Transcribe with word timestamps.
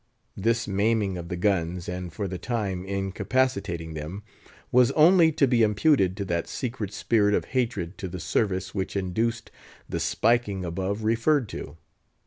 This 0.35 0.67
maiming 0.67 1.15
of 1.15 1.29
the 1.29 1.35
guns, 1.37 1.87
and 1.87 2.11
for 2.11 2.27
the 2.27 2.39
time 2.39 2.83
incapacitating 2.85 3.93
them, 3.93 4.23
was 4.71 4.89
only 4.93 5.31
to 5.33 5.45
be 5.45 5.61
imputed 5.61 6.17
to 6.17 6.25
that 6.25 6.47
secret 6.47 6.91
spirit 6.91 7.35
of 7.35 7.45
hatred 7.53 7.99
to 7.99 8.07
the 8.07 8.19
service 8.19 8.73
which 8.73 8.95
induced 8.95 9.51
the 9.87 9.99
spiking 9.99 10.65
above 10.65 11.03
referred 11.03 11.47
to. 11.49 11.77